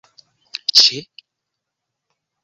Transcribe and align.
ĉe 0.79 1.01